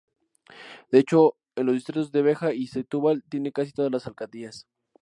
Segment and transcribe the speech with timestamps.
[0.91, 4.65] De hecho, en los distritos de Beja y Setúbal tiene casi todas las alcaldías.